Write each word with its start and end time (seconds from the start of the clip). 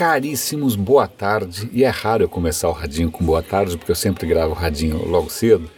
caríssimos, 0.00 0.76
boa 0.76 1.06
tarde. 1.06 1.68
E 1.74 1.84
é 1.84 1.88
raro 1.90 2.24
eu 2.24 2.28
começar 2.28 2.70
o 2.70 2.72
radinho 2.72 3.10
com 3.10 3.22
boa 3.22 3.42
tarde, 3.42 3.76
porque 3.76 3.92
eu 3.92 3.96
sempre 3.96 4.26
gravo 4.26 4.52
o 4.52 4.54
radinho 4.54 5.06
logo 5.06 5.28
cedo. 5.28 5.68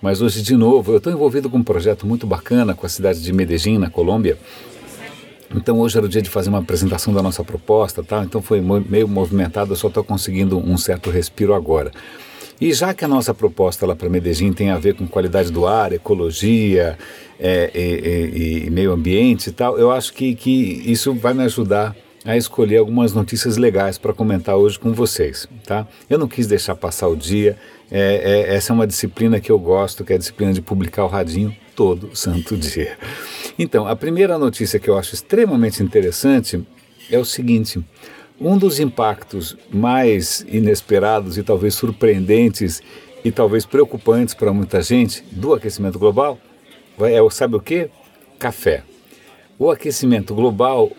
Mas 0.00 0.22
hoje, 0.22 0.40
de 0.40 0.56
novo, 0.56 0.92
eu 0.92 0.96
estou 0.96 1.12
envolvido 1.12 1.50
com 1.50 1.58
um 1.58 1.62
projeto 1.62 2.06
muito 2.06 2.26
bacana 2.26 2.74
com 2.74 2.86
a 2.86 2.88
cidade 2.88 3.20
de 3.20 3.30
Medellín, 3.34 3.76
na 3.76 3.90
Colômbia. 3.90 4.38
Então 5.54 5.78
hoje 5.78 5.98
era 5.98 6.06
o 6.06 6.08
dia 6.08 6.22
de 6.22 6.30
fazer 6.30 6.48
uma 6.48 6.60
apresentação 6.60 7.12
da 7.12 7.22
nossa 7.22 7.44
proposta, 7.44 8.02
tá? 8.02 8.24
então 8.24 8.40
foi 8.40 8.62
meio 8.62 9.06
movimentado, 9.06 9.72
eu 9.72 9.76
só 9.76 9.88
estou 9.88 10.02
conseguindo 10.02 10.56
um 10.56 10.78
certo 10.78 11.10
respiro 11.10 11.52
agora. 11.52 11.92
E 12.58 12.72
já 12.72 12.94
que 12.94 13.04
a 13.04 13.08
nossa 13.08 13.34
proposta 13.34 13.84
lá 13.84 13.94
para 13.94 14.08
Medellín 14.08 14.54
tem 14.54 14.70
a 14.70 14.78
ver 14.78 14.94
com 14.94 15.06
qualidade 15.06 15.52
do 15.52 15.66
ar, 15.66 15.92
ecologia 15.92 16.96
é, 17.38 17.70
e, 17.74 18.64
e, 18.64 18.66
e, 18.68 18.70
meio 18.70 18.90
ambiente 18.90 19.50
e 19.50 19.52
tal, 19.52 19.78
eu 19.78 19.92
acho 19.92 20.14
que, 20.14 20.34
que 20.34 20.82
isso 20.90 21.12
vai 21.12 21.34
me 21.34 21.44
ajudar 21.44 21.94
a 22.26 22.36
escolher 22.36 22.78
algumas 22.78 23.12
notícias 23.12 23.56
legais 23.56 23.96
para 23.96 24.12
comentar 24.12 24.56
hoje 24.56 24.78
com 24.78 24.92
vocês, 24.92 25.48
tá? 25.64 25.86
Eu 26.10 26.18
não 26.18 26.26
quis 26.26 26.48
deixar 26.48 26.74
passar 26.74 27.06
o 27.06 27.16
dia, 27.16 27.56
é, 27.90 28.46
é, 28.48 28.54
essa 28.56 28.72
é 28.72 28.74
uma 28.74 28.86
disciplina 28.86 29.38
que 29.38 29.50
eu 29.50 29.58
gosto, 29.58 30.04
que 30.04 30.12
é 30.12 30.16
a 30.16 30.18
disciplina 30.18 30.52
de 30.52 30.60
publicar 30.60 31.04
o 31.04 31.08
radinho 31.08 31.56
todo 31.76 32.16
santo 32.16 32.56
dia. 32.58 32.98
Então, 33.56 33.86
a 33.86 33.94
primeira 33.94 34.36
notícia 34.36 34.80
que 34.80 34.90
eu 34.90 34.98
acho 34.98 35.14
extremamente 35.14 35.82
interessante 35.82 36.66
é 37.08 37.18
o 37.18 37.24
seguinte: 37.24 37.82
um 38.40 38.58
dos 38.58 38.80
impactos 38.80 39.56
mais 39.72 40.44
inesperados 40.48 41.38
e 41.38 41.44
talvez 41.44 41.74
surpreendentes 41.74 42.82
e 43.24 43.30
talvez 43.30 43.64
preocupantes 43.64 44.34
para 44.34 44.52
muita 44.52 44.82
gente 44.82 45.24
do 45.30 45.54
aquecimento 45.54 45.98
global 45.98 46.38
é, 46.98 47.30
sabe 47.30 47.54
o 47.54 47.60
que? 47.60 47.88
Café. 48.38 48.82
O 49.58 49.70
aquecimento 49.70 50.34
global 50.34 50.90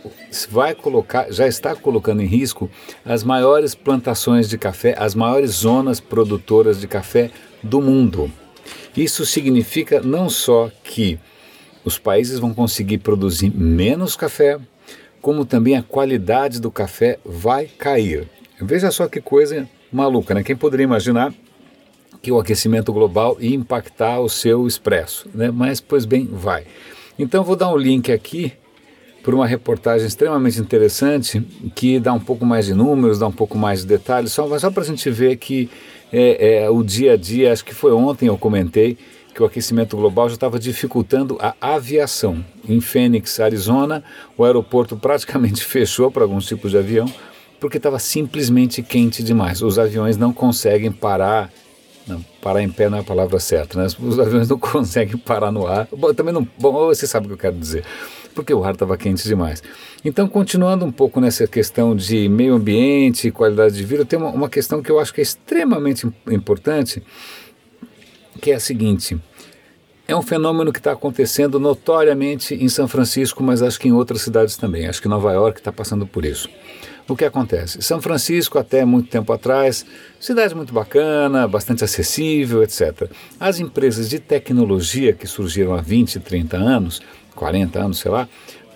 vai 0.50 0.74
colocar, 0.74 1.32
já 1.32 1.48
está 1.48 1.76
colocando 1.76 2.24
em 2.24 2.26
risco 2.26 2.68
as 3.06 3.24
maiores 3.24 3.76
plantações 3.76 4.50
de 4.50 4.58
café, 4.58 4.96
as 4.98 5.14
maiores 5.14 5.52
zonas 5.52 6.00
produtoras 6.00 6.82
de 6.82 6.88
café 6.88 7.30
do 7.62 7.80
mundo. 7.80 8.32
Isso 8.96 9.28
significa 9.28 10.02
não 10.02 10.28
só 10.28 10.72
que 10.84 11.20
os 11.86 12.00
países 12.00 12.40
vão 12.40 12.52
conseguir 12.52 12.98
produzir 12.98 13.52
menos 13.56 14.16
café, 14.16 14.60
como 15.22 15.46
também 15.46 15.78
a 15.78 15.84
qualidade 15.84 16.60
do 16.60 16.72
café 16.72 17.20
vai 17.24 17.66
cair. 17.66 18.28
Veja 18.60 18.90
só 18.90 19.08
que 19.08 19.22
coisa 19.22 19.70
maluca, 19.92 20.34
né? 20.34 20.42
Quem 20.42 20.56
poderia 20.56 20.84
imaginar 20.84 21.32
que 22.24 22.32
o 22.32 22.40
aquecimento 22.40 22.92
global 22.92 23.38
ia 23.40 23.56
impactar 23.56 24.20
o 24.20 24.28
seu 24.28 24.66
expresso, 24.66 25.30
né? 25.32 25.52
Mas, 25.52 25.80
pois 25.80 26.06
bem, 26.06 26.28
vai. 26.32 26.66
Então, 27.20 27.44
vou 27.44 27.56
dar 27.56 27.70
um 27.72 27.78
link 27.78 28.12
aqui 28.12 28.54
para 29.24 29.36
uma 29.36 29.46
reportagem 29.46 30.08
extremamente 30.08 30.60
interessante 30.60 31.42
que 31.76 32.00
dá 32.00 32.14
um 32.14 32.20
pouco 32.20 32.46
mais 32.46 32.66
de 32.66 32.74
números, 32.74 33.20
dá 33.20 33.28
um 33.28 33.32
pouco 33.32 33.58
mais 33.58 33.82
de 33.82 33.88
detalhes, 33.88 34.32
só, 34.32 34.58
só 34.58 34.72
para 34.72 34.84
a 34.84 34.86
gente 34.86 35.10
ver 35.10 35.36
que 35.36 35.70
é, 36.14 36.64
é, 36.64 36.70
o 36.70 36.82
dia 36.82 37.14
a 37.14 37.18
dia, 37.18 37.52
acho 37.52 37.66
que 37.66 37.76
foi 37.76 37.92
ontem 37.92 38.28
eu 38.28 38.38
comentei, 38.38 38.98
que 39.34 39.44
o 39.44 39.46
aquecimento 39.46 39.96
global 39.98 40.30
já 40.30 40.36
estava 40.36 40.58
dificultando 40.58 41.38
a 41.40 41.54
aviação. 41.62 42.44
Em 42.68 42.80
Phoenix, 42.80 43.40
Arizona, 43.40 44.04
o 44.38 44.44
aeroporto 44.44 44.98
praticamente 44.98 45.62
fechou 45.66 46.10
para 46.10 46.24
alguns 46.24 46.48
tipos 46.48 46.72
de 46.72 46.78
avião, 46.78 47.06
porque 47.60 47.78
estava 47.78 48.00
simplesmente 48.00 48.82
quente 48.82 49.22
demais. 49.22 49.62
Os 49.62 49.78
aviões 49.78 50.18
não 50.18 50.32
conseguem 50.32 50.92
parar. 50.92 51.52
Não, 52.08 52.24
parar 52.42 52.62
em 52.62 52.70
pé 52.70 52.90
não 52.90 52.98
é 52.98 53.02
a 53.02 53.04
palavra 53.04 53.40
certa, 53.40 53.78
né? 53.78 53.88
Os 54.00 54.20
aviões 54.20 54.48
não 54.50 54.58
conseguem 54.58 55.18
parar 55.18 55.52
no 55.52 55.68
ar. 55.68 55.88
Bom, 55.92 56.14
também 56.14 56.34
não. 56.34 56.48
Bom, 56.58 56.72
você 56.88 57.06
sabe 57.06 57.26
o 57.26 57.30
que 57.30 57.34
eu 57.34 57.38
quero 57.38 57.58
dizer. 57.58 57.84
Porque 58.34 58.54
o 58.54 58.64
ar 58.64 58.74
estava 58.74 58.96
quente 58.98 59.24
demais. 59.28 59.62
Então, 60.06 60.28
continuando 60.28 60.86
um 60.86 60.92
pouco 60.92 61.20
nessa 61.20 61.48
questão 61.48 61.96
de 61.96 62.30
meio 62.30 62.54
ambiente 62.54 63.28
e 63.28 63.32
qualidade 63.32 63.76
de 63.76 63.84
vida, 63.84 64.06
tem 64.06 64.18
uma, 64.18 64.30
uma 64.30 64.50
questão 64.50 64.82
que 64.82 64.92
eu 64.92 65.00
acho 65.00 65.14
que 65.14 65.22
é 65.22 65.24
extremamente 65.24 66.08
importante, 66.30 67.04
que 68.40 68.52
é 68.52 68.56
a 68.56 68.60
seguinte: 68.60 69.20
é 70.08 70.16
um 70.16 70.22
fenômeno 70.22 70.72
que 70.72 70.80
está 70.80 70.94
acontecendo 70.94 71.60
notoriamente 71.60 72.56
em 72.56 72.70
São 72.70 72.88
Francisco, 72.88 73.44
mas 73.44 73.62
acho 73.62 73.80
que 73.80 73.90
em 73.90 73.92
outras 73.92 74.22
cidades 74.22 74.56
também. 74.56 74.88
Acho 74.88 75.02
que 75.02 75.08
Nova 75.10 75.34
York 75.34 75.60
está 75.60 75.72
passando 75.72 76.08
por 76.08 76.24
isso. 76.24 76.48
O 77.08 77.16
que 77.16 77.24
acontece? 77.24 77.82
São 77.82 78.02
Francisco, 78.02 78.60
até 78.60 78.84
muito 78.84 79.10
tempo 79.10 79.32
atrás, 79.32 79.86
cidade 80.20 80.54
muito 80.54 80.74
bacana, 80.74 81.48
bastante 81.48 81.84
acessível, 81.84 82.62
etc. 82.64 83.10
As 83.40 83.62
empresas 83.62 84.10
de 84.10 84.20
tecnologia 84.20 85.14
que 85.14 85.26
surgiram 85.26 85.74
há 85.74 85.82
20, 85.82 86.20
30 86.20 86.58
anos, 86.58 87.02
40 87.34 87.80
anos, 87.80 88.00
sei 88.00 88.12
lá, 88.12 88.28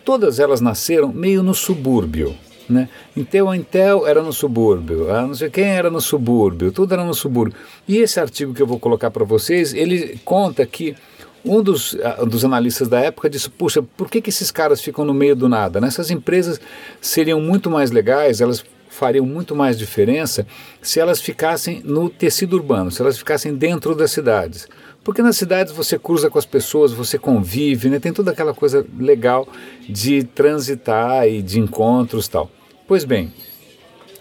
todas 0.06 0.40
elas 0.40 0.62
nasceram 0.62 1.09
meio 1.09 1.44
no 1.44 1.53
subúrbio. 1.53 2.34
Né? 2.70 2.88
Então 3.18 3.50
a 3.50 3.58
Intel 3.58 4.08
era 4.08 4.22
no 4.22 4.31
subúrbio, 4.31 5.14
a 5.14 5.24
não 5.24 5.36
sei 5.36 5.50
quem 5.50 5.66
era 5.66 5.90
no 5.90 6.00
subúrbio, 6.00 6.72
tudo 6.72 6.94
era 6.94 7.03
no 7.03 7.14
subúrbio. 7.14 7.58
E 7.86 7.97
esse 7.97 8.18
artigo 8.18 8.53
que 8.53 8.62
eu 8.62 8.68
vou 8.68 8.80
colocar 8.80 9.12
para 9.12 9.25
vocês, 9.25 9.74
ele 9.74 10.18
conta 10.24 10.66
que 10.66 10.96
um 11.44 11.62
dos, 11.62 11.94
uh, 11.94 12.25
dos 12.25 12.46
analistas 12.46 12.88
da 12.88 13.00
época 13.00 13.29
disse: 13.29 13.50
puxa, 13.50 13.81
por 13.81 14.09
que, 14.09 14.22
que 14.22 14.29
esses 14.29 14.52
caras 14.52 14.81
ficam 14.81 15.06
no 15.06 15.13
meio 15.13 15.35
do 15.35 15.50
nada? 15.50 15.81
Nessas 15.81 16.12
empresas 16.12 16.59
seriam 17.00 17.41
muito 17.41 17.69
mais 17.69 17.91
legais, 17.91 18.41
elas 18.41 18.63
fariam 18.90 19.25
muito 19.25 19.56
mais 19.56 19.79
diferença 19.79 20.46
se 20.81 21.00
elas 21.00 21.22
ficassem 21.22 21.81
no 21.84 22.09
tecido 22.09 22.57
urbano, 22.57 22.91
se 22.91 23.02
elas 23.02 23.18
ficassem 23.18 23.56
dentro 23.56 23.96
das 23.96 24.12
cidades. 24.12 24.68
Porque 25.03 25.22
nas 25.22 25.38
cidades 25.38 25.74
você 25.74 25.97
cruza 25.97 26.29
com 26.29 26.38
as 26.38 26.46
pessoas, 26.46 26.91
você 26.91 27.18
convive, 27.18 27.90
né? 27.90 28.00
tem 28.00 28.13
toda 28.13 28.31
aquela 28.31 28.53
coisa 28.53 28.85
legal 29.00 29.47
de 29.90 30.23
transitar 30.23 31.28
e 31.28 31.41
de 31.41 31.59
encontros 31.59 32.28
tal. 32.28 32.52
Pois 32.88 33.03
bem, 33.03 33.34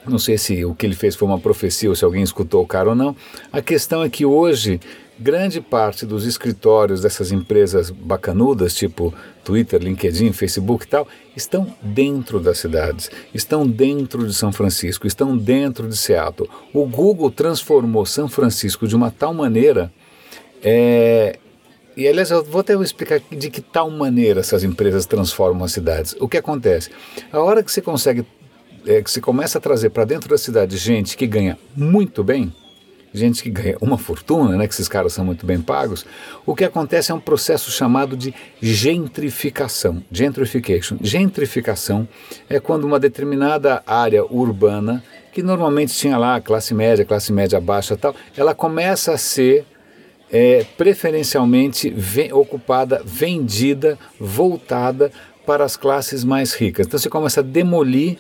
não 0.07 0.19
sei 0.19 0.39
se 0.39 0.65
o 0.65 0.75
que 0.75 0.87
ele 0.87 0.95
fez 0.95 1.15
foi 1.15 1.29
uma 1.29 1.39
profecia 1.39 1.91
ou 1.91 1.95
se 1.95 2.05
alguém 2.05 2.23
escutou 2.23 2.63
o 2.63 2.67
cara 2.67 2.91
ou 2.91 2.95
não. 2.95 3.15
A 3.53 3.61
questão 3.61 4.03
é 4.03 4.09
que 4.09 4.25
hoje 4.25 4.81
grande 5.21 5.61
parte 5.61 6.07
dos 6.07 6.27
escritórios 6.27 7.03
dessas 7.03 7.31
empresas 7.31 7.91
bacanudas, 7.91 8.75
tipo 8.75 9.13
Twitter, 9.45 9.83
LinkedIn, 9.83 10.33
Facebook 10.33 10.85
e 10.85 10.89
tal, 10.89 11.07
estão 11.37 11.75
dentro 11.83 12.41
das 12.41 12.59
cidades, 12.59 13.11
estão 13.35 13.67
dentro 13.67 14.27
de 14.27 14.33
São 14.33 14.51
Francisco, 14.51 15.07
estão 15.07 15.37
dentro 15.37 15.87
de 15.89 15.97
Seattle. 15.97 16.49
O 16.73 16.87
Google 16.87 17.31
transformou 17.31 18.07
São 18.07 18.29
Francisco 18.29 18.89
de 18.89 18.97
uma 18.97 19.11
tal 19.11 19.35
maneira. 19.35 19.93
É, 20.63 21.39
e 21.97 22.09
aliás, 22.09 22.31
eu 22.31 22.43
vou 22.43 22.61
até 22.61 22.75
explicar 22.75 23.21
de 23.31 23.51
que 23.51 23.61
tal 23.61 23.91
maneira 23.91 24.41
essas 24.41 24.65
empresas 24.65 25.05
transformam 25.05 25.65
as 25.65 25.73
cidades. 25.73 26.17
O 26.19 26.29
que 26.29 26.39
acontece? 26.39 26.91
A 27.31 27.41
hora 27.41 27.63
que 27.63 27.71
você 27.71 27.83
consegue 27.83 28.25
é 28.87 29.03
que 29.03 29.11
se 29.11 29.21
começa 29.21 29.59
a 29.59 29.61
trazer 29.61 29.91
para 29.91 30.07
dentro 30.07 30.31
da 30.31 30.39
cidade 30.39 30.79
gente 30.79 31.17
que 31.17 31.27
ganha 31.27 31.59
muito 31.77 32.25
bem, 32.25 32.51
gente 33.13 33.43
que 33.43 33.51
ganha 33.51 33.77
uma 33.81 33.99
fortuna, 33.99 34.57
né, 34.57 34.67
que 34.67 34.75
esses 34.75 34.89
caras 34.89 35.13
são 35.13 35.25
muito 35.25 35.45
bem 35.45 35.61
pagos, 35.61 36.07
o 36.47 36.55
que 36.55 36.65
acontece 36.65 37.11
é 37.11 37.15
um 37.15 37.21
processo 37.21 37.71
chamado 37.71 38.17
de 38.17 38.35
gentrificação, 38.61 40.03
gentrification. 40.11 40.97
Gentrificação 41.01 42.09
é 42.49 42.61
quando 42.61 42.85
uma 42.85 43.01
determinada 43.01 43.83
área 43.87 44.25
urbana, 44.25 45.03
que 45.33 45.43
normalmente 45.43 45.95
tinha 45.95 46.17
lá 46.17 46.41
classe 46.41 46.75
média, 46.75 47.05
classe 47.05 47.33
média 47.33 47.61
baixa 47.61 47.97
tal, 47.97 48.15
ela 48.37 48.55
começa 48.55 49.13
a 49.13 49.19
ser 49.19 49.65
é, 50.31 50.65
preferencialmente 50.77 51.95
ocupada, 52.33 53.03
vendida, 53.05 53.99
voltada 54.19 55.11
para 55.45 55.65
as 55.65 55.77
classes 55.77 56.23
mais 56.23 56.55
ricas. 56.55 56.87
Então 56.87 56.99
você 56.99 57.09
começa 57.09 57.41
a 57.41 57.43
demolir 57.43 58.19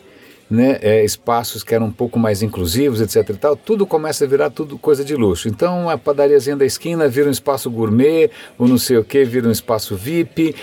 né, 0.50 0.78
é, 0.83 1.05
espaços 1.05 1.62
que 1.62 1.75
eram 1.75 1.87
um 1.87 1.93
pouco 1.93 2.19
mais 2.19 2.43
inclusivos, 2.43 3.00
etc. 3.00 3.31
E 3.31 3.38
tal, 3.38 3.56
tudo 3.56 3.87
começa 3.87 4.25
a 4.25 4.28
virar 4.28 4.50
tudo 4.50 4.77
coisa 4.77 5.05
de 5.05 5.15
luxo. 5.15 5.49
Então 5.49 5.88
a 5.88 5.97
padariazinha 5.97 6.56
da 6.56 6.66
esquina 6.66 7.09
vira 7.09 7.28
um 7.28 7.33
espaço 7.33 7.71
gourmet, 7.71 8.31
ou 8.59 8.66
não 8.66 8.77
sei 8.77 8.97
o 8.97 9.05
que, 9.05 9.25
vira 9.25 9.47
um 9.47 9.53
espaço 9.53 9.94
VIP. 9.94 10.56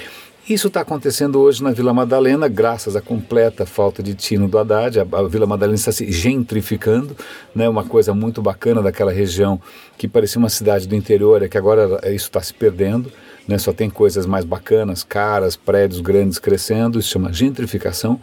Isso 0.50 0.68
está 0.68 0.80
acontecendo 0.80 1.42
hoje 1.42 1.62
na 1.62 1.72
Vila 1.72 1.94
Madalena, 1.94 2.48
graças 2.48 2.96
à 2.96 3.02
completa 3.02 3.66
falta 3.66 4.02
de 4.02 4.14
tino 4.14 4.48
do 4.48 4.58
Haddad. 4.58 5.00
A, 5.00 5.06
a 5.12 5.24
Vila 5.24 5.46
Madalena 5.46 5.76
está 5.76 5.92
se 5.92 6.10
gentrificando, 6.10 7.16
né, 7.54 7.68
uma 7.68 7.84
coisa 7.84 8.14
muito 8.14 8.42
bacana 8.42 8.82
daquela 8.82 9.12
região 9.12 9.60
que 9.98 10.08
parecia 10.08 10.40
uma 10.40 10.48
cidade 10.48 10.88
do 10.88 10.96
interior, 10.96 11.44
é 11.44 11.50
que 11.50 11.58
agora 11.58 12.00
isso 12.14 12.28
está 12.28 12.42
se 12.42 12.54
perdendo. 12.54 13.12
Né, 13.46 13.58
só 13.58 13.74
tem 13.74 13.90
coisas 13.90 14.26
mais 14.26 14.44
bacanas, 14.44 15.04
caras, 15.04 15.56
prédios 15.56 16.02
grandes 16.02 16.40
crescendo, 16.40 17.00
isso 17.00 17.10
chama 17.10 17.32
gentrificação. 17.32 18.20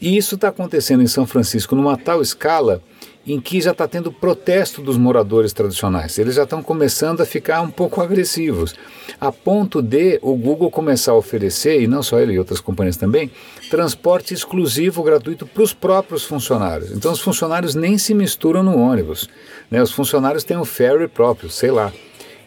E 0.00 0.16
isso 0.16 0.34
está 0.34 0.48
acontecendo 0.48 1.02
em 1.02 1.06
São 1.06 1.26
Francisco 1.26 1.76
numa 1.76 1.96
tal 1.96 2.22
escala 2.22 2.82
em 3.26 3.38
que 3.38 3.60
já 3.60 3.72
está 3.72 3.86
tendo 3.86 4.10
protesto 4.10 4.80
dos 4.80 4.96
moradores 4.96 5.52
tradicionais. 5.52 6.18
Eles 6.18 6.36
já 6.36 6.44
estão 6.44 6.62
começando 6.62 7.20
a 7.20 7.26
ficar 7.26 7.60
um 7.60 7.70
pouco 7.70 8.00
agressivos, 8.00 8.74
a 9.20 9.30
ponto 9.30 9.82
de 9.82 10.18
o 10.22 10.34
Google 10.34 10.70
começar 10.70 11.12
a 11.12 11.16
oferecer, 11.16 11.82
e 11.82 11.86
não 11.86 12.02
só 12.02 12.18
ele 12.18 12.32
e 12.32 12.38
outras 12.38 12.60
companhias 12.60 12.96
também, 12.96 13.30
transporte 13.70 14.32
exclusivo 14.32 15.02
gratuito 15.02 15.46
para 15.46 15.62
os 15.62 15.74
próprios 15.74 16.24
funcionários. 16.24 16.92
Então 16.92 17.12
os 17.12 17.20
funcionários 17.20 17.74
nem 17.74 17.98
se 17.98 18.14
misturam 18.14 18.62
no 18.62 18.78
ônibus. 18.78 19.28
Né? 19.70 19.82
Os 19.82 19.92
funcionários 19.92 20.42
têm 20.42 20.56
o 20.56 20.64
ferry 20.64 21.06
próprio, 21.06 21.50
sei 21.50 21.70
lá. 21.70 21.92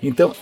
Então 0.01 0.33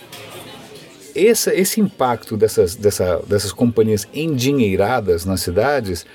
esse, 1.14 1.50
esse 1.50 1.78
impacto 1.78 2.38
dessas, 2.38 2.74
dessa, 2.74 3.20
dessas 3.26 3.52
companhias 3.52 4.08
endinheiradas 4.14 5.26
nas 5.26 5.42
cidades 5.42 6.06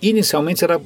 inicialmente 0.00 0.64
era 0.64 0.80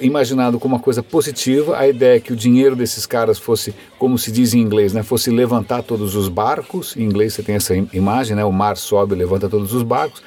imaginado 0.00 0.58
como 0.58 0.74
uma 0.74 0.80
coisa 0.80 1.02
positiva. 1.02 1.76
A 1.78 1.88
ideia 1.88 2.16
é 2.16 2.20
que 2.20 2.32
o 2.32 2.36
dinheiro 2.36 2.74
desses 2.76 3.06
caras 3.06 3.38
fosse, 3.38 3.74
como 3.98 4.18
se 4.18 4.30
diz 4.30 4.54
em 4.54 4.60
inglês, 4.60 4.92
né, 4.92 5.02
fosse 5.02 5.30
levantar 5.30 5.82
todos 5.82 6.14
os 6.14 6.28
barcos. 6.28 6.96
Em 6.96 7.02
inglês 7.02 7.34
você 7.34 7.42
tem 7.42 7.56
essa 7.56 7.74
imagem, 7.74 8.36
né, 8.36 8.44
o 8.44 8.52
mar 8.52 8.76
sobe, 8.76 9.14
levanta 9.14 9.48
todos 9.48 9.72
os 9.72 9.82
barcos. 9.82 10.22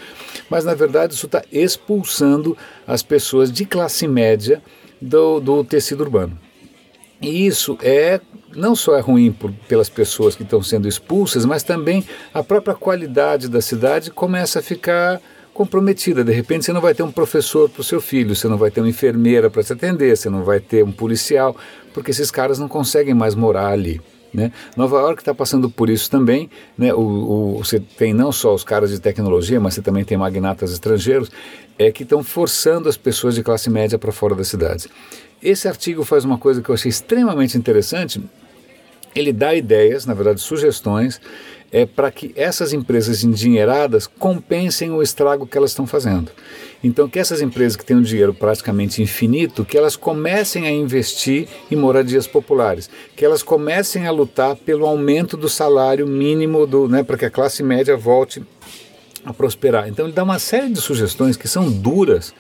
Mas 0.50 0.66
na 0.66 0.74
verdade 0.74 1.14
isso 1.14 1.26
está 1.26 1.44
expulsando 1.52 2.58
as 2.86 3.02
pessoas 3.02 3.52
de 3.52 3.66
classe 3.66 4.08
média 4.08 4.62
do, 5.02 5.40
do 5.40 5.64
tecido 5.64 6.02
urbano. 6.02 6.38
E 7.22 7.46
isso 7.48 7.78
é 7.82 8.20
não 8.56 8.76
só 8.76 8.96
é 8.96 9.02
ruim 9.02 9.32
por, 9.32 9.52
pelas 9.68 9.90
pessoas 9.90 10.34
que 10.36 10.44
estão 10.44 10.62
sendo 10.64 10.88
expulsas, 10.88 11.46
mas 11.46 11.62
também 11.62 12.06
a 12.34 12.42
própria 12.42 12.74
qualidade 12.74 13.50
da 13.50 13.62
cidade 13.62 14.10
começa 14.10 14.60
a 14.60 14.62
ficar 14.62 15.22
comprometida. 15.56 16.22
De 16.22 16.34
repente 16.34 16.66
você 16.66 16.74
não 16.74 16.82
vai 16.82 16.94
ter 16.94 17.02
um 17.02 17.12
professor 17.12 17.70
para 17.70 17.80
o 17.80 17.84
seu 17.84 18.02
filho, 18.02 18.36
você 18.36 18.48
não 18.50 18.58
vai 18.58 18.70
ter 18.70 18.82
uma 18.82 18.90
enfermeira 18.90 19.50
para 19.50 19.64
te 19.64 19.72
atender, 19.72 20.16
você 20.16 20.30
não 20.30 20.44
vai 20.44 20.60
ter 20.60 20.84
um 20.84 20.92
policial, 20.92 21.56
porque 21.94 22.12
esses 22.12 22.30
caras 22.30 22.60
não 22.60 22.68
conseguem 22.68 23.14
mais 23.14 23.34
morar 23.34 23.70
ali. 23.70 24.02
Né? 24.34 24.52
Nova 24.76 24.98
York 24.98 25.22
está 25.22 25.34
passando 25.34 25.70
por 25.70 25.90
isso 25.90 26.12
também. 26.12 26.50
Né? 26.78 26.94
O, 26.94 27.00
o, 27.00 27.64
você 27.64 27.80
tem 27.80 28.14
não 28.14 28.34
só 28.34 28.54
os 28.54 28.66
caras 28.66 28.92
de 28.92 29.00
tecnologia, 29.00 29.58
mas 29.62 29.76
você 29.76 29.82
também 29.82 30.04
tem 30.04 30.18
magnatas 30.18 30.74
estrangeiros 30.74 31.32
é, 31.80 31.90
que 31.90 32.04
estão 32.04 32.22
forçando 32.22 32.90
as 32.90 32.98
pessoas 32.98 33.34
de 33.34 33.42
classe 33.42 33.70
média 33.70 33.98
para 33.98 34.12
fora 34.12 34.36
das 34.36 34.50
cidades. 34.50 34.90
Esse 35.42 35.70
artigo 35.70 36.04
faz 36.04 36.26
uma 36.26 36.38
coisa 36.38 36.62
que 36.62 36.68
eu 36.68 36.76
achei 36.76 36.90
extremamente 36.90 37.58
interessante. 37.58 38.22
Ele 39.16 39.32
dá 39.32 39.56
ideias, 39.56 40.06
na 40.06 40.14
verdade, 40.14 40.42
sugestões 40.42 41.22
é 41.76 41.86
para 41.86 42.10
que 42.10 42.32
essas 42.38 42.72
empresas 42.72 43.22
endinheiradas 43.22 44.08
compensem 44.08 44.92
o 44.92 45.04
estrago 45.04 45.46
que 45.46 45.58
elas 45.58 45.72
estão 45.72 45.86
fazendo. 45.86 46.32
Então, 46.82 47.10
que 47.10 47.20
essas 47.20 47.42
empresas 47.42 47.76
que 47.76 47.84
têm 47.84 47.98
um 47.98 48.02
dinheiro 48.02 48.34
praticamente 48.34 49.02
infinito, 49.02 49.66
que 49.66 49.78
elas 49.78 49.98
comecem 49.98 50.66
a 50.66 50.72
investir 50.72 51.50
em 51.70 51.76
moradias 51.76 52.28
populares, 52.28 52.90
que 53.14 53.26
elas 53.26 53.44
comecem 53.44 54.08
a 54.08 54.12
lutar 54.12 54.56
pelo 54.56 54.86
aumento 54.86 55.36
do 55.36 55.50
salário 55.50 56.08
mínimo 56.08 56.66
do, 56.66 56.88
né, 56.88 57.04
para 57.04 57.18
que 57.18 57.26
a 57.26 57.30
classe 57.30 57.62
média 57.62 57.98
volte 57.98 58.42
a 59.26 59.34
prosperar. 59.34 59.90
Então, 59.90 60.06
ele 60.06 60.14
dá 60.14 60.24
uma 60.24 60.40
série 60.40 60.70
de 60.70 60.80
sugestões 60.80 61.36
que 61.36 61.50
são 61.50 61.70
duras, 61.70 62.34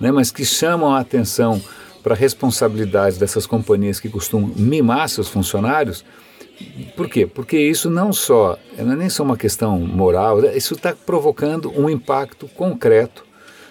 né, 0.00 0.10
mas 0.10 0.30
que 0.30 0.46
chamam 0.46 0.94
a 0.94 1.00
atenção 1.00 1.62
para 2.02 2.14
a 2.14 2.16
responsabilidade 2.16 3.18
dessas 3.18 3.44
companhias 3.44 4.00
que 4.00 4.08
costumam 4.08 4.50
mimar 4.56 5.10
seus 5.10 5.28
funcionários 5.28 6.02
por 6.96 7.08
quê? 7.08 7.26
Porque 7.26 7.58
isso 7.58 7.88
não 7.88 8.12
só, 8.12 8.58
não 8.76 8.92
é 8.92 8.96
nem 8.96 9.08
só 9.08 9.22
uma 9.22 9.36
questão 9.36 9.78
moral, 9.78 10.44
isso 10.46 10.74
está 10.74 10.94
provocando 10.94 11.72
um 11.78 11.88
impacto 11.88 12.48
concreto, 12.48 13.24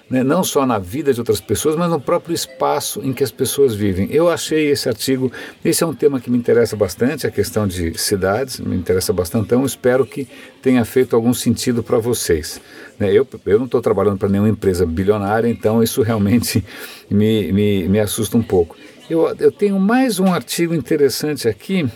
né, 0.10 0.24
não 0.24 0.42
só 0.42 0.66
na 0.66 0.80
vida 0.80 1.14
de 1.14 1.20
outras 1.20 1.42
pessoas, 1.42 1.76
mas 1.76 1.90
no 1.90 2.00
próprio 2.00 2.34
espaço 2.34 3.02
em 3.04 3.12
que 3.12 3.24
as 3.24 3.32
pessoas 3.32 3.76
vivem. 3.76 4.08
Eu 4.10 4.30
achei 4.30 4.70
esse 4.72 4.88
artigo, 4.88 5.30
esse 5.66 5.84
é 5.84 5.88
um 5.88 5.94
tema 5.94 6.22
que 6.22 6.32
me 6.32 6.38
interessa 6.38 6.78
bastante, 6.78 7.28
a 7.28 7.32
questão 7.32 7.68
de 7.68 7.98
cidades, 8.00 8.60
me 8.60 8.76
interessa 8.76 9.12
bastante, 9.12 9.46
então 9.46 9.66
espero 9.66 10.06
que 10.06 10.26
tenha 10.62 10.86
feito 10.86 11.16
algum 11.16 11.34
sentido 11.34 11.84
para 11.84 11.98
vocês. 11.98 12.62
Né, 12.98 13.12
eu, 13.12 13.28
eu 13.46 13.60
não 13.60 13.66
estou 13.66 13.82
trabalhando 13.82 14.18
para 14.18 14.30
nenhuma 14.30 14.50
empresa 14.50 14.86
bilionária, 14.86 15.50
então 15.50 15.84
isso 15.84 16.02
realmente 16.02 16.64
me, 17.12 17.52
me, 17.52 17.90
me 17.90 18.00
assusta 18.00 18.38
um 18.38 18.44
pouco. 18.44 18.78
Eu, 19.10 19.36
eu 19.40 19.52
tenho 19.52 19.78
mais 19.80 20.20
um 20.20 20.34
artigo 20.34 20.74
interessante 20.74 21.48
aqui, 21.48 21.90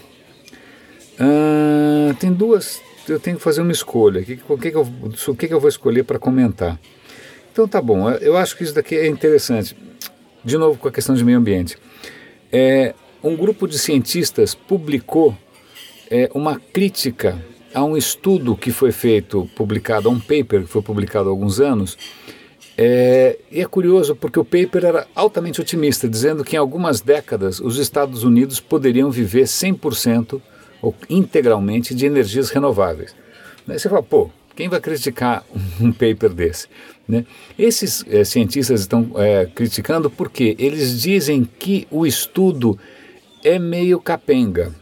ah, 1.23 2.15
tem 2.19 2.33
duas, 2.33 2.81
eu 3.07 3.19
tenho 3.19 3.37
que 3.37 3.43
fazer 3.43 3.61
uma 3.61 3.71
escolha. 3.71 4.21
O 4.21 4.25
que, 4.25 4.37
que, 4.37 4.71
que, 4.71 4.75
eu, 4.75 4.81
o 4.81 5.35
que, 5.35 5.47
que 5.47 5.53
eu 5.53 5.59
vou 5.59 5.69
escolher 5.69 6.03
para 6.03 6.17
comentar? 6.17 6.79
Então 7.51 7.67
tá 7.67 7.79
bom, 7.79 8.09
eu 8.09 8.35
acho 8.35 8.57
que 8.57 8.63
isso 8.63 8.73
daqui 8.73 8.95
é 8.95 9.05
interessante. 9.05 9.77
De 10.43 10.57
novo 10.57 10.79
com 10.79 10.87
a 10.87 10.91
questão 10.91 11.13
de 11.13 11.23
meio 11.23 11.37
ambiente. 11.37 11.77
É, 12.51 12.95
um 13.23 13.35
grupo 13.35 13.67
de 13.67 13.77
cientistas 13.77 14.55
publicou 14.55 15.37
é, 16.09 16.31
uma 16.33 16.59
crítica 16.59 17.37
a 17.71 17.83
um 17.83 17.95
estudo 17.95 18.55
que 18.55 18.71
foi 18.71 18.91
feito, 18.91 19.47
publicado, 19.55 20.09
a 20.09 20.11
um 20.11 20.19
paper 20.19 20.63
que 20.63 20.67
foi 20.67 20.81
publicado 20.81 21.29
há 21.29 21.31
alguns 21.31 21.59
anos. 21.59 21.97
É, 22.75 23.37
e 23.51 23.61
é 23.61 23.65
curioso 23.65 24.15
porque 24.15 24.39
o 24.39 24.43
paper 24.43 24.85
era 24.85 25.07
altamente 25.13 25.61
otimista, 25.61 26.09
dizendo 26.09 26.43
que 26.43 26.55
em 26.55 26.59
algumas 26.59 26.99
décadas 26.99 27.59
os 27.59 27.77
Estados 27.77 28.23
Unidos 28.23 28.59
poderiam 28.59 29.11
viver 29.11 29.43
100% 29.43 30.41
ou 30.81 30.95
integralmente 31.09 31.93
de 31.93 32.05
energias 32.05 32.49
renováveis. 32.49 33.15
Daí 33.65 33.77
você 33.77 33.87
fala, 33.87 34.03
pô, 34.03 34.29
quem 34.55 34.67
vai 34.67 34.79
criticar 34.79 35.45
um 35.79 35.91
paper 35.91 36.29
desse? 36.29 36.67
Né? 37.07 37.25
Esses 37.57 38.05
é, 38.09 38.23
cientistas 38.23 38.81
estão 38.81 39.11
é, 39.15 39.45
criticando 39.45 40.09
porque 40.09 40.55
eles 40.57 41.01
dizem 41.01 41.47
que 41.59 41.87
o 41.91 42.05
estudo 42.05 42.77
é 43.43 43.57
meio 43.57 43.99
capenga, 43.99 44.73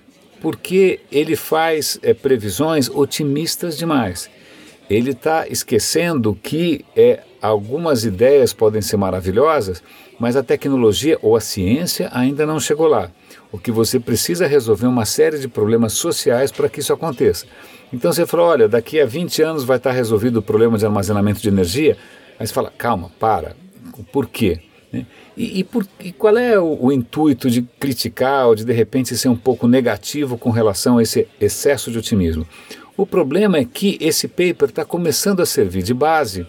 porque 0.41 0.99
ele 1.11 1.35
faz 1.35 1.99
é, 2.01 2.13
previsões 2.13 2.89
otimistas 2.89 3.77
demais. 3.77 4.29
Ele 4.89 5.11
está 5.11 5.47
esquecendo 5.47 6.37
que 6.41 6.83
é, 6.95 7.21
algumas 7.41 8.05
ideias 8.05 8.53
podem 8.53 8.81
ser 8.81 8.97
maravilhosas, 8.97 9.83
mas 10.19 10.35
a 10.35 10.43
tecnologia 10.43 11.17
ou 11.21 11.35
a 11.35 11.41
ciência 11.41 12.09
ainda 12.11 12.45
não 12.45 12.59
chegou 12.59 12.87
lá. 12.87 13.11
O 13.51 13.57
que 13.57 13.71
você 13.71 13.99
precisa 13.99 14.45
é 14.45 14.47
resolver 14.47 14.85
uma 14.85 15.05
série 15.05 15.39
de 15.39 15.47
problemas 15.47 15.93
sociais 15.93 16.51
para 16.51 16.69
que 16.69 16.79
isso 16.79 16.93
aconteça. 16.93 17.45
Então 17.91 18.13
você 18.13 18.25
fala, 18.25 18.43
olha, 18.43 18.67
daqui 18.67 18.99
a 18.99 19.05
20 19.05 19.41
anos 19.41 19.63
vai 19.63 19.77
estar 19.77 19.91
resolvido 19.91 20.37
o 20.37 20.41
problema 20.41 20.77
de 20.77 20.85
armazenamento 20.85 21.41
de 21.41 21.49
energia. 21.49 21.97
Aí 22.39 22.45
você 22.45 22.53
fala, 22.53 22.71
calma, 22.77 23.11
para. 23.19 23.55
Por 24.11 24.27
quê? 24.27 24.59
Né? 24.93 25.05
E, 25.35 25.59
e, 25.59 25.63
por, 25.63 25.87
e, 25.99 26.11
qual 26.11 26.37
é 26.37 26.59
o, 26.59 26.77
o, 26.79 26.91
intuito 26.91 27.49
de 27.49 27.63
criticar 27.79 28.47
ou 28.47 28.55
de 28.55 28.63
de 28.63 28.73
repente 28.73 29.15
ser 29.17 29.29
um 29.29 29.35
pouco 29.35 29.67
negativo 29.67 30.37
com 30.37 30.51
relação 30.51 30.97
a 30.97 31.01
esse 31.01 31.27
excesso 31.41 31.91
de 31.91 31.97
otimismo? 31.97 32.47
O 32.95 33.05
problema 33.05 33.57
é 33.57 33.65
que 33.65 33.97
esse 34.01 34.27
paper 34.27 34.69
está 34.69 34.85
começando 34.85 35.39
a 35.41 35.45
servir 35.45 35.81
de 35.81 35.93
base 35.93 36.45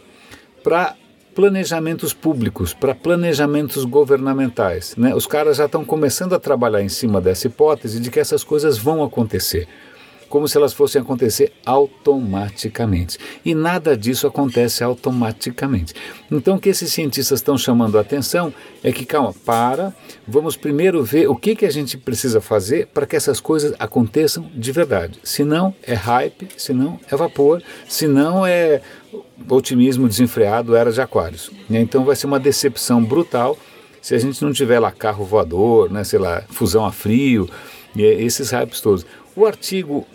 para 0.62 0.96
planejamentos 1.34 2.12
públicos, 2.12 2.74
para 2.74 2.94
planejamentos 2.94 3.84
governamentais. 3.84 4.94
Né? 4.96 5.14
Os 5.14 5.26
caras 5.26 5.56
já 5.56 5.66
estão 5.66 5.84
começando 5.84 6.34
a 6.34 6.40
trabalhar 6.40 6.82
em 6.82 6.88
cima 6.88 7.20
dessa 7.20 7.46
hipótese 7.46 8.00
de 8.00 8.10
que 8.10 8.20
essas 8.20 8.44
coisas 8.44 8.78
vão 8.78 9.02
acontecer 9.02 9.68
como 10.30 10.46
se 10.46 10.56
elas 10.56 10.72
fossem 10.72 11.02
acontecer 11.02 11.52
automaticamente. 11.66 13.18
E 13.44 13.52
nada 13.52 13.96
disso 13.96 14.28
acontece 14.28 14.82
automaticamente. 14.84 15.92
Então, 16.30 16.54
o 16.54 16.60
que 16.60 16.68
esses 16.68 16.92
cientistas 16.92 17.40
estão 17.40 17.58
chamando 17.58 17.98
a 17.98 18.00
atenção 18.00 18.54
é 18.82 18.92
que, 18.92 19.04
calma, 19.04 19.34
para, 19.44 19.92
vamos 20.26 20.56
primeiro 20.56 21.02
ver 21.02 21.28
o 21.28 21.34
que, 21.34 21.56
que 21.56 21.66
a 21.66 21.70
gente 21.70 21.98
precisa 21.98 22.40
fazer 22.40 22.86
para 22.86 23.06
que 23.06 23.16
essas 23.16 23.40
coisas 23.40 23.74
aconteçam 23.78 24.48
de 24.54 24.70
verdade. 24.70 25.18
Se 25.24 25.44
não, 25.44 25.74
é 25.82 25.94
hype, 25.94 26.48
se 26.56 26.72
não, 26.72 26.98
é 27.10 27.16
vapor, 27.16 27.60
se 27.88 28.06
não, 28.06 28.46
é 28.46 28.80
otimismo 29.48 30.06
desenfreado, 30.06 30.76
era 30.76 30.92
de 30.92 31.00
aquários. 31.00 31.50
Então, 31.68 32.04
vai 32.04 32.14
ser 32.14 32.26
uma 32.26 32.38
decepção 32.38 33.02
brutal 33.02 33.58
se 34.00 34.14
a 34.14 34.18
gente 34.18 34.42
não 34.42 34.52
tiver 34.52 34.78
lá 34.78 34.92
carro 34.92 35.24
voador, 35.24 35.90
né, 35.90 36.04
sei 36.04 36.18
lá, 36.18 36.42
fusão 36.48 36.86
a 36.86 36.92
frio, 36.92 37.50
esses 37.96 38.50
hypes 38.50 38.80
todos. 38.80 39.04
O 39.36 39.44
artigo 39.44 40.06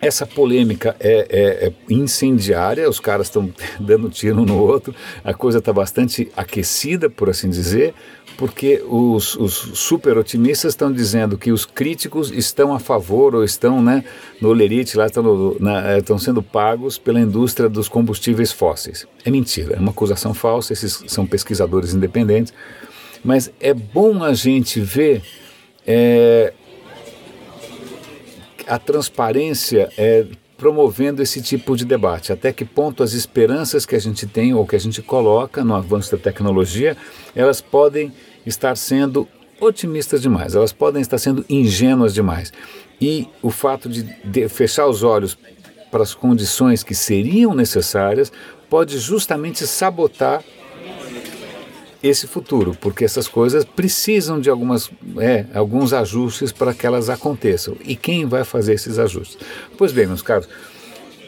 essa 0.00 0.26
polêmica 0.26 0.94
é, 1.00 1.26
é, 1.30 1.66
é, 1.66 1.72
incendiária, 1.88 2.88
os 2.88 3.00
caras 3.00 3.28
estão 3.28 3.50
dando 3.80 4.08
tiro 4.10 4.44
no 4.44 4.58
outro, 4.58 4.94
a 5.24 5.32
coisa 5.32 5.58
está 5.58 5.72
bastante 5.72 6.30
aquecida, 6.36 7.08
por 7.08 7.30
assim 7.30 7.48
dizer, 7.48 7.94
porque 8.36 8.82
os, 8.86 9.34
os 9.36 9.54
super 9.74 10.18
otimistas 10.18 10.72
estão 10.72 10.92
dizendo 10.92 11.38
que 11.38 11.50
os 11.50 11.64
críticos 11.64 12.30
estão 12.30 12.74
a 12.74 12.78
favor 12.78 13.34
ou 13.34 13.42
estão 13.42 13.82
né, 13.82 14.04
no 14.40 14.52
lerite, 14.52 14.96
lá 14.96 15.06
estão, 15.06 15.56
na, 15.58 15.92
é, 15.92 15.98
estão 15.98 16.18
sendo 16.18 16.42
pagos 16.42 16.98
pela 16.98 17.18
indústria 17.18 17.68
dos 17.68 17.88
combustíveis 17.88 18.52
fósseis. 18.52 19.06
É 19.24 19.30
mentira, 19.30 19.76
é 19.76 19.78
uma 19.78 19.90
acusação 19.90 20.34
falsa, 20.34 20.72
esses 20.72 21.04
são 21.06 21.26
pesquisadores 21.26 21.94
independentes, 21.94 22.52
mas 23.24 23.50
é 23.58 23.72
bom 23.72 24.22
a 24.22 24.34
gente 24.34 24.80
ver 24.80 25.22
é, 25.86 26.52
a 28.66 28.78
transparência 28.78 29.88
é 29.96 30.26
promovendo 30.56 31.22
esse 31.22 31.42
tipo 31.42 31.76
de 31.76 31.84
debate. 31.84 32.32
Até 32.32 32.52
que 32.52 32.64
ponto 32.64 33.02
as 33.02 33.12
esperanças 33.12 33.84
que 33.84 33.94
a 33.94 33.98
gente 34.00 34.26
tem 34.26 34.54
ou 34.54 34.66
que 34.66 34.76
a 34.76 34.80
gente 34.80 35.02
coloca 35.02 35.62
no 35.62 35.74
avanço 35.74 36.10
da 36.12 36.18
tecnologia, 36.18 36.96
elas 37.34 37.60
podem 37.60 38.12
estar 38.44 38.76
sendo 38.76 39.28
otimistas 39.60 40.22
demais, 40.22 40.54
elas 40.54 40.72
podem 40.72 41.00
estar 41.00 41.18
sendo 41.18 41.44
ingênuas 41.48 42.14
demais. 42.14 42.52
E 43.00 43.28
o 43.42 43.50
fato 43.50 43.88
de, 43.88 44.02
de 44.24 44.48
fechar 44.48 44.86
os 44.86 45.02
olhos 45.02 45.36
para 45.90 46.02
as 46.02 46.14
condições 46.14 46.82
que 46.82 46.94
seriam 46.94 47.54
necessárias 47.54 48.32
pode 48.68 48.98
justamente 48.98 49.66
sabotar 49.66 50.42
esse 52.06 52.26
futuro, 52.26 52.76
porque 52.80 53.04
essas 53.04 53.28
coisas 53.28 53.64
precisam 53.64 54.40
de 54.40 54.48
algumas, 54.48 54.90
é, 55.18 55.46
alguns 55.54 55.92
ajustes 55.92 56.52
para 56.52 56.72
que 56.72 56.86
elas 56.86 57.08
aconteçam. 57.08 57.76
E 57.84 57.96
quem 57.96 58.26
vai 58.26 58.44
fazer 58.44 58.74
esses 58.74 58.98
ajustes? 58.98 59.38
Pois 59.76 59.92
bem, 59.92 60.06
meus 60.06 60.22
caros, 60.22 60.48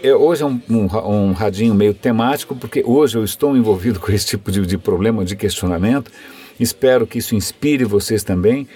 é, 0.02 0.14
hoje 0.14 0.42
é 0.42 0.47
um, 0.47 0.61
um, 0.70 0.87
um, 1.08 1.32
radinho 1.32 1.75
meio 1.75 1.92
temático, 1.92 2.54
porque 2.54 2.82
hoje 2.87 3.18
eu 3.18 3.25
estou 3.25 3.56
envolvido 3.56 3.99
com 4.00 4.12
esse 4.12 4.26
tipo 4.26 4.50
de, 4.50 4.64
de 4.66 4.78
problema, 4.78 5.25
de 5.25 5.37
questionamento, 5.37 6.11
Espero 6.58 7.06
que 7.06 7.18
isso 7.18 7.35
inspire 7.35 7.85
vocês 7.85 8.25
também. 8.25 8.66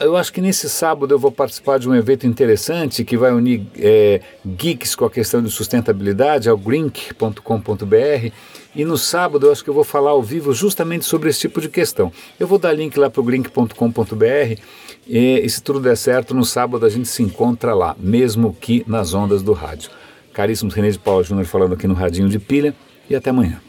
Eu 0.00 0.16
acho 0.16 0.32
que 0.32 0.40
nesse 0.40 0.66
sábado 0.66 1.12
eu 1.12 1.18
vou 1.18 1.30
participar 1.30 1.78
de 1.78 1.86
um 1.86 1.94
evento 1.94 2.26
interessante 2.26 3.04
que 3.04 3.18
vai 3.18 3.32
unir 3.32 3.66
é, 3.76 4.22
geeks 4.46 4.94
com 4.94 5.04
a 5.04 5.10
questão 5.10 5.42
de 5.42 5.50
sustentabilidade, 5.50 6.48
ao 6.48 6.56
grink.com.br. 6.56 8.32
E 8.74 8.84
no 8.84 8.96
sábado 8.96 9.46
eu 9.46 9.52
acho 9.52 9.62
que 9.62 9.68
eu 9.68 9.74
vou 9.74 9.84
falar 9.84 10.12
ao 10.12 10.22
vivo 10.22 10.54
justamente 10.54 11.04
sobre 11.04 11.28
esse 11.28 11.40
tipo 11.40 11.60
de 11.60 11.68
questão. 11.68 12.10
Eu 12.38 12.46
vou 12.46 12.58
dar 12.58 12.72
link 12.72 12.98
lá 12.98 13.10
para 13.10 13.20
o 13.20 13.24
grink.com.br 13.24 14.60
e, 15.06 15.40
e 15.44 15.50
se 15.50 15.62
tudo 15.62 15.78
der 15.78 15.98
certo, 15.98 16.34
no 16.34 16.46
sábado 16.46 16.86
a 16.86 16.88
gente 16.88 17.08
se 17.08 17.22
encontra 17.22 17.74
lá, 17.74 17.94
mesmo 17.98 18.56
que 18.58 18.82
nas 18.86 19.12
ondas 19.12 19.42
do 19.42 19.52
rádio. 19.52 19.90
Caríssimo 20.32 20.70
René 20.70 20.90
de 20.90 20.98
Paula 20.98 21.22
Júnior 21.22 21.44
falando 21.44 21.74
aqui 21.74 21.86
no 21.86 21.94
Radinho 21.94 22.28
de 22.30 22.38
Pilha 22.38 22.74
e 23.08 23.14
até 23.14 23.28
amanhã. 23.28 23.60